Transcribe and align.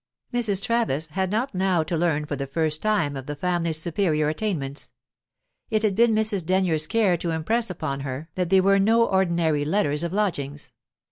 Mrs. 0.33 0.63
Travis 0.65 1.05
had 1.09 1.29
not 1.29 1.53
now 1.53 1.83
to 1.83 1.95
learn 1.95 2.25
for 2.25 2.35
the 2.35 2.47
first 2.47 2.81
time 2.81 3.15
of 3.15 3.27
the 3.27 3.35
family's 3.35 3.79
superior 3.79 4.29
attainments; 4.29 4.93
it 5.69 5.83
had 5.83 5.93
been 5.95 6.15
Mrs. 6.15 6.43
Denyer's 6.43 6.87
care 6.87 7.17
to 7.17 7.29
impress 7.29 7.69
upon 7.69 7.99
her 7.99 8.27
that 8.33 8.49
they 8.49 8.61
were 8.61 8.79
no 8.79 9.05
ordinary 9.05 9.63
letters 9.63 10.03
of 10.03 10.11
lodgings. 10.11 10.71